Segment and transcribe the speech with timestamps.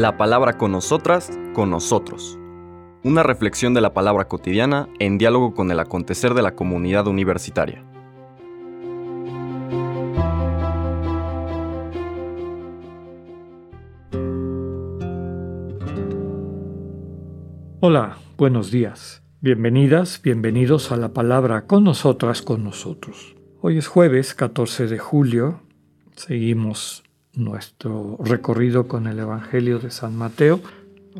[0.00, 2.38] La palabra con nosotras, con nosotros.
[3.04, 7.84] Una reflexión de la palabra cotidiana en diálogo con el acontecer de la comunidad universitaria.
[17.80, 19.22] Hola, buenos días.
[19.42, 23.36] Bienvenidas, bienvenidos a la palabra con nosotras, con nosotros.
[23.60, 25.60] Hoy es jueves 14 de julio.
[26.16, 30.60] Seguimos nuestro recorrido con el Evangelio de San Mateo.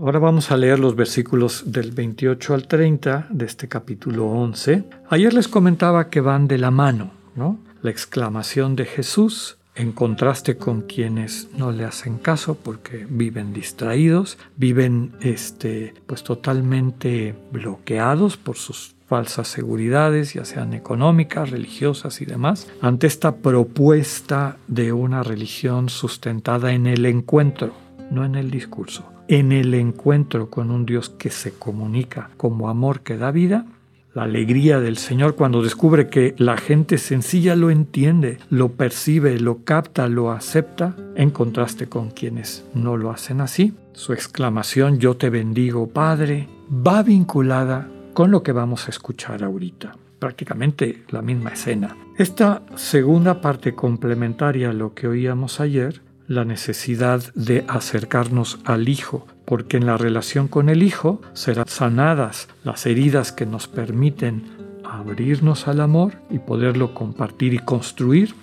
[0.00, 4.84] Ahora vamos a leer los versículos del 28 al 30 de este capítulo 11.
[5.08, 7.58] Ayer les comentaba que van de la mano, ¿no?
[7.82, 14.36] La exclamación de Jesús en contraste con quienes no le hacen caso porque viven distraídos,
[14.56, 22.68] viven este pues totalmente bloqueados por sus falsas seguridades, ya sean económicas, religiosas y demás,
[22.80, 27.72] ante esta propuesta de una religión sustentada en el encuentro,
[28.12, 33.00] no en el discurso, en el encuentro con un Dios que se comunica como amor
[33.00, 33.66] que da vida,
[34.14, 39.64] la alegría del Señor cuando descubre que la gente sencilla lo entiende, lo percibe, lo
[39.64, 43.74] capta, lo acepta, en contraste con quienes no lo hacen así.
[43.92, 49.96] Su exclamación yo te bendigo Padre va vinculada con lo que vamos a escuchar ahorita.
[50.18, 51.96] Prácticamente la misma escena.
[52.18, 59.26] Esta segunda parte complementaria a lo que oíamos ayer, la necesidad de acercarnos al Hijo,
[59.44, 64.44] porque en la relación con el Hijo serán sanadas las heridas que nos permiten
[64.84, 68.34] abrirnos al amor y poderlo compartir y construir,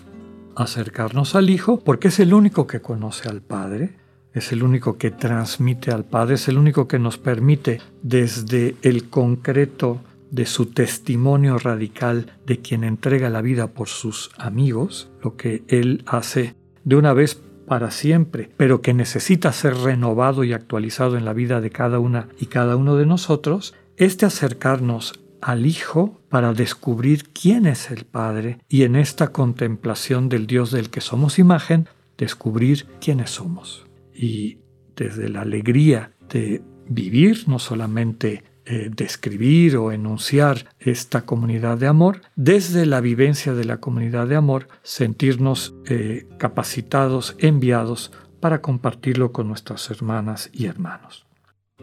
[0.56, 3.96] acercarnos al Hijo, porque es el único que conoce al Padre,
[4.38, 9.10] es el único que transmite al Padre, es el único que nos permite desde el
[9.10, 15.64] concreto de su testimonio radical de quien entrega la vida por sus amigos, lo que
[15.68, 21.26] Él hace de una vez para siempre, pero que necesita ser renovado y actualizado en
[21.26, 26.22] la vida de cada una y cada uno de nosotros, es de acercarnos al Hijo
[26.30, 31.40] para descubrir quién es el Padre y en esta contemplación del Dios del que somos
[31.40, 31.88] imagen,
[32.18, 33.87] descubrir quiénes somos
[34.18, 34.60] y
[34.96, 42.22] desde la alegría de vivir, no solamente eh, describir o enunciar esta comunidad de amor,
[42.36, 48.12] desde la vivencia de la comunidad de amor, sentirnos eh, capacitados, enviados
[48.42, 51.26] para compartirlo con nuestras hermanas y hermanos.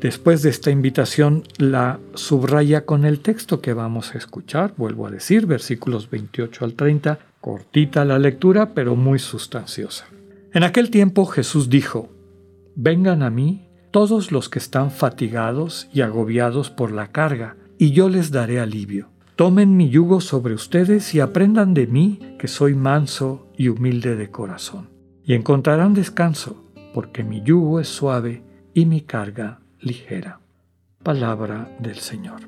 [0.00, 5.10] Después de esta invitación la subraya con el texto que vamos a escuchar, vuelvo a
[5.10, 10.06] decir, versículos 28 al 30, cortita la lectura, pero muy sustanciosa.
[10.52, 12.10] En aquel tiempo Jesús dijo,
[12.76, 18.08] Vengan a mí todos los que están fatigados y agobiados por la carga, y yo
[18.08, 19.08] les daré alivio.
[19.36, 24.30] Tomen mi yugo sobre ustedes y aprendan de mí, que soy manso y humilde de
[24.30, 24.90] corazón.
[25.24, 28.42] Y encontrarán descanso, porque mi yugo es suave
[28.74, 30.40] y mi carga ligera.
[31.02, 32.40] Palabra del Señor.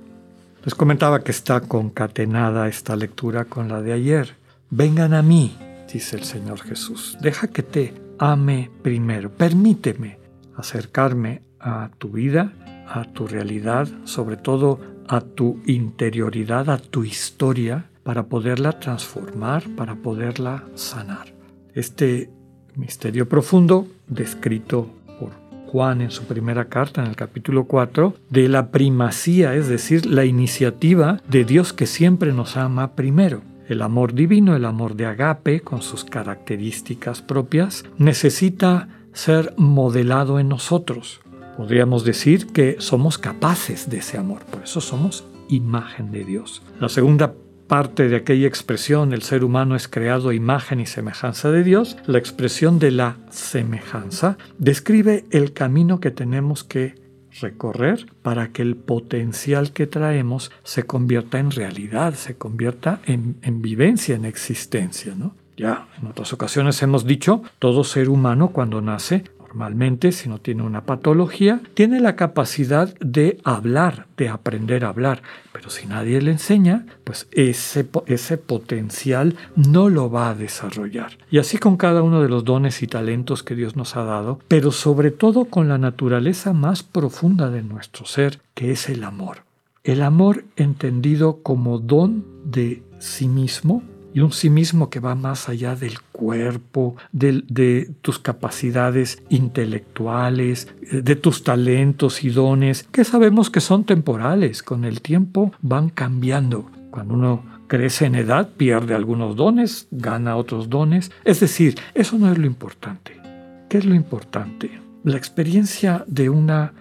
[0.64, 4.34] Les comentaba que está concatenada esta lectura con la de ayer.
[4.70, 5.56] Vengan a mí,
[5.92, 7.16] dice el Señor Jesús.
[7.20, 9.30] Deja que te ame primero.
[9.30, 10.18] Permíteme
[10.56, 12.52] acercarme a tu vida,
[12.88, 19.96] a tu realidad, sobre todo a tu interioridad, a tu historia, para poderla transformar, para
[19.96, 21.34] poderla sanar.
[21.74, 22.30] Este
[22.76, 24.88] misterio profundo, descrito
[25.18, 25.30] por
[25.66, 30.24] Juan en su primera carta, en el capítulo 4, de la primacía, es decir, la
[30.24, 33.42] iniciativa de Dios que siempre nos ama primero.
[33.68, 40.48] El amor divino, el amor de agape, con sus características propias, necesita ser modelado en
[40.48, 41.20] nosotros.
[41.56, 46.62] Podríamos decir que somos capaces de ese amor, por eso somos imagen de Dios.
[46.80, 47.34] La segunda
[47.66, 52.18] parte de aquella expresión, el ser humano es creado imagen y semejanza de Dios, la
[52.18, 56.94] expresión de la semejanza describe el camino que tenemos que
[57.40, 63.62] recorrer para que el potencial que traemos se convierta en realidad, se convierta en, en
[63.62, 65.14] vivencia, en existencia.
[65.16, 65.34] ¿no?
[65.56, 70.62] Ya en otras ocasiones hemos dicho, todo ser humano cuando nace, normalmente si no tiene
[70.62, 75.22] una patología, tiene la capacidad de hablar, de aprender a hablar,
[75.52, 81.18] pero si nadie le enseña, pues ese, ese potencial no lo va a desarrollar.
[81.30, 84.40] Y así con cada uno de los dones y talentos que Dios nos ha dado,
[84.48, 89.44] pero sobre todo con la naturaleza más profunda de nuestro ser, que es el amor.
[89.84, 93.82] El amor entendido como don de sí mismo,
[94.16, 101.16] y un sí mismo que va más allá del cuerpo, de, tus capacidades intelectuales, de
[101.16, 106.70] tus talentos y dones, que sabemos que son temporales, con el tiempo van cambiando.
[106.90, 111.12] Cuando uno crece en edad, pierde algunos dones, gana otros dones.
[111.24, 113.20] Es decir, eso no es lo importante.
[113.68, 114.86] ¿Qué es lo importante?
[115.06, 116.72] la experiencia de una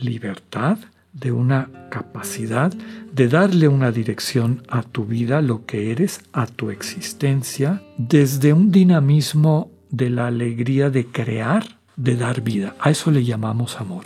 [0.00, 0.78] libertad,
[1.20, 2.72] de una capacidad
[3.12, 8.70] de darle una dirección a tu vida, lo que eres, a tu existencia, desde un
[8.70, 12.76] dinamismo de la alegría de crear, de dar vida.
[12.80, 14.04] A eso le llamamos amor.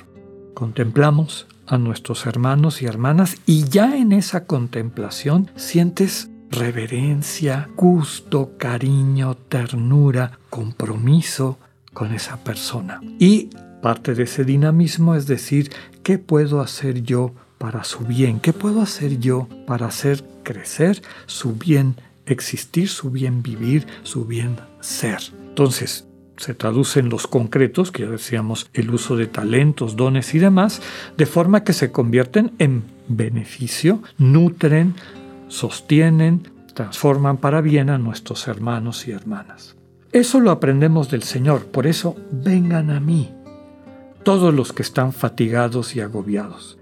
[0.54, 9.34] Contemplamos a nuestros hermanos y hermanas y ya en esa contemplación sientes reverencia, gusto, cariño,
[9.34, 11.58] ternura, compromiso
[11.92, 13.00] con esa persona.
[13.18, 13.50] Y
[13.82, 15.70] parte de ese dinamismo es decir,
[16.02, 18.40] ¿qué puedo hacer yo para su bien?
[18.40, 24.56] ¿Qué puedo hacer yo para hacer crecer su bien existir, su bien vivir, su bien
[24.80, 25.18] ser?
[25.48, 26.06] Entonces,
[26.38, 30.80] se traduce en los concretos, que ya decíamos, el uso de talentos, dones y demás,
[31.18, 34.94] de forma que se convierten en beneficio, nutren,
[35.48, 39.76] sostienen, transforman para bien a nuestros hermanos y hermanas.
[40.12, 43.30] Eso lo aprendemos del Señor, por eso vengan a mí,
[44.22, 46.78] todos los que están fatigados y agobiados.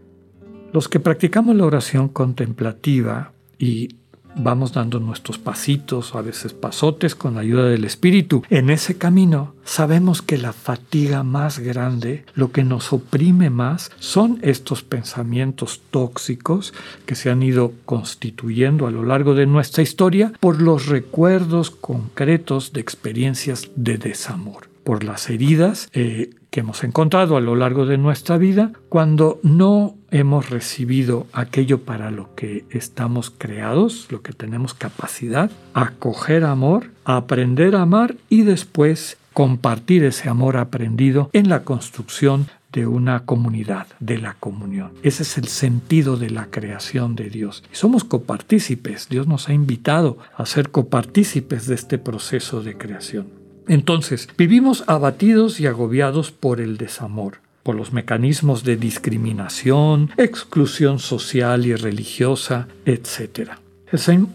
[0.73, 3.97] Los que practicamos la oración contemplativa y
[4.37, 8.43] vamos dando nuestros pasitos, a veces pasotes con la ayuda del Espíritu.
[8.51, 14.39] En ese camino sabemos que la fatiga más grande, lo que nos oprime más, son
[14.43, 16.73] estos pensamientos tóxicos
[17.07, 22.73] que se han ido constituyendo a lo largo de nuestra historia por los recuerdos concretos
[22.73, 27.99] de experiencias de desamor por las heridas eh, que hemos encontrado a lo largo de
[27.99, 34.75] nuestra vida cuando no hemos recibido aquello para lo que estamos creados, lo que tenemos
[34.75, 42.49] capacidad, acoger amor, aprender a amar y después compartir ese amor aprendido en la construcción
[42.73, 44.93] de una comunidad, de la comunión.
[45.03, 47.65] Ese es el sentido de la creación de Dios.
[47.73, 49.09] Somos copartícipes.
[49.09, 53.40] Dios nos ha invitado a ser copartícipes de este proceso de creación.
[53.69, 61.67] Entonces, vivimos abatidos y agobiados por el desamor, por los mecanismos de discriminación, exclusión social
[61.67, 63.53] y religiosa, etc.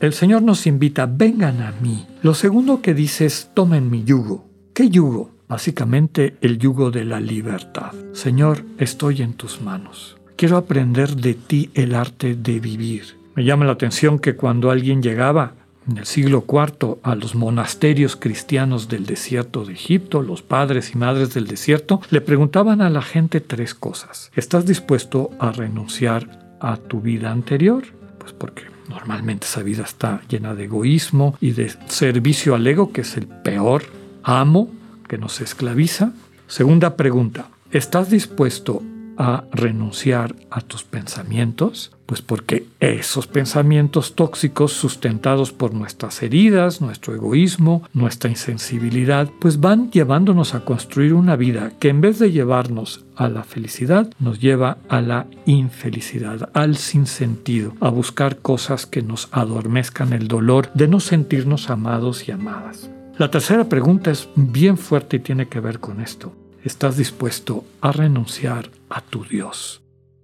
[0.02, 2.06] El, Señor nos invita, vengan a mí.
[2.22, 4.50] Lo segundo que dice es, tomen mi yugo.
[4.74, 5.32] ¿Qué yugo?
[5.48, 7.94] Básicamente el yugo de la libertad.
[8.12, 10.18] Señor, estoy en tus manos.
[10.36, 13.18] Quiero aprender de ti el arte de vivir.
[13.36, 15.54] Me llama la atención que cuando alguien llegaba
[15.88, 20.98] en el siglo IV a los monasterios cristianos del desierto de Egipto, los padres y
[20.98, 24.32] madres del desierto, le preguntaban a la gente tres cosas.
[24.36, 27.84] ¿Estás dispuesto a renunciar a tu vida anterior?
[28.18, 33.02] Pues porque normalmente esa vida está llena de egoísmo y de servicio al ego, que
[33.02, 33.84] es el peor
[34.24, 34.72] amo
[35.08, 36.14] que nos esclaviza.
[36.48, 38.82] Segunda pregunta, ¿estás dispuesto
[39.18, 41.92] a renunciar a tus pensamientos?
[42.06, 49.90] Pues porque esos pensamientos tóxicos sustentados por nuestras heridas, nuestro egoísmo, nuestra insensibilidad, pues van
[49.90, 54.78] llevándonos a construir una vida que en vez de llevarnos a la felicidad, nos lleva
[54.88, 61.00] a la infelicidad, al sinsentido, a buscar cosas que nos adormezcan el dolor de no
[61.00, 62.92] sentirnos amados y amadas.
[63.18, 66.34] La tercera pregunta es bien fuerte y tiene que ver con esto
[66.66, 69.82] estás dispuesto a renunciar a tu Dios.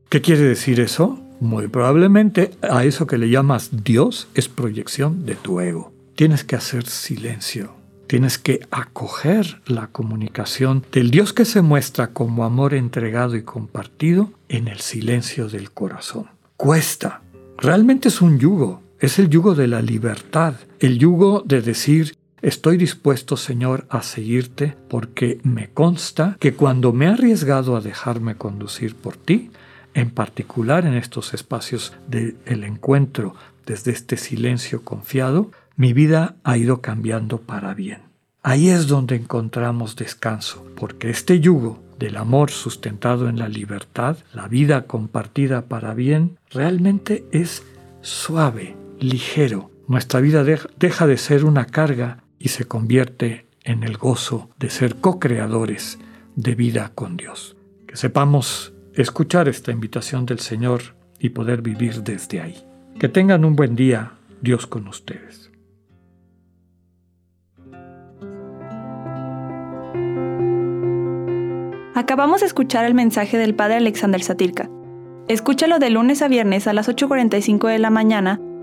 [0.10, 1.20] ¿Qué quiere decir eso?
[1.40, 5.94] Muy probablemente a eso que le llamas Dios es proyección de tu ego.
[6.16, 7.74] Tienes que hacer silencio.
[8.08, 14.32] Tienes que acoger la comunicación del Dios que se muestra como amor entregado y compartido
[14.50, 16.26] en el silencio del corazón.
[16.58, 17.22] Cuesta.
[17.58, 18.82] Realmente es un yugo.
[19.00, 20.56] Es el yugo de la libertad.
[20.80, 27.06] El yugo de decir, Estoy dispuesto, Señor, a seguirte porque me consta que cuando me
[27.06, 29.52] he arriesgado a dejarme conducir por ti,
[29.94, 33.36] en particular en estos espacios del encuentro
[33.68, 38.02] desde este silencio confiado, mi vida ha ido cambiando para bien.
[38.42, 44.48] Ahí es donde encontramos descanso, porque este yugo del amor sustentado en la libertad, la
[44.48, 47.62] vida compartida para bien, realmente es
[48.02, 49.70] suave, ligero.
[49.88, 54.96] Nuestra vida deja de ser una carga y se convierte en el gozo de ser
[54.96, 56.00] co-creadores
[56.36, 57.56] de vida con Dios.
[57.88, 62.66] Que sepamos escuchar esta invitación del Señor y poder vivir desde ahí.
[63.00, 65.52] Que tengan un buen día, Dios con ustedes.
[71.94, 74.68] Acabamos de escuchar el mensaje del Padre Alexander Satirka.
[75.28, 78.42] Escúchalo de lunes a viernes a las 8.45 de la mañana